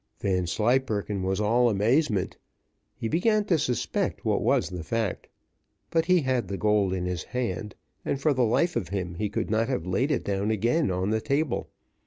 [0.19, 2.35] Vanslyperken was all amazement:
[2.95, 5.27] he began to suspect what was the fact,
[5.91, 9.29] but he had the gold in his hand, and for the life of him, he
[9.29, 11.69] could not have laid it down again on the table.